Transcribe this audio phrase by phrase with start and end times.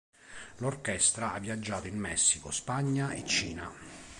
[0.55, 3.71] L'orchestra ha viaggiato in Messico, Spagna e Cina.